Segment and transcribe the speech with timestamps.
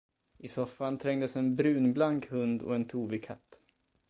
[0.39, 3.59] I soffan trängdes en brunblank hund och en tovig katt.